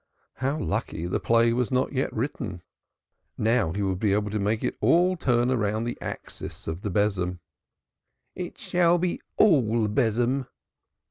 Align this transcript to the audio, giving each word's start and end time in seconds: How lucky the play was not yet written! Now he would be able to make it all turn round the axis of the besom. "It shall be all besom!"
How 0.37 0.57
lucky 0.57 1.05
the 1.05 1.19
play 1.19 1.53
was 1.53 1.71
not 1.71 1.93
yet 1.93 2.11
written! 2.11 2.63
Now 3.37 3.71
he 3.71 3.83
would 3.83 3.99
be 3.99 4.13
able 4.13 4.31
to 4.31 4.39
make 4.39 4.63
it 4.63 4.75
all 4.81 5.15
turn 5.15 5.49
round 5.55 5.85
the 5.85 5.95
axis 6.01 6.67
of 6.67 6.81
the 6.81 6.89
besom. 6.89 7.39
"It 8.33 8.57
shall 8.57 8.97
be 8.97 9.21
all 9.37 9.87
besom!" 9.87 10.47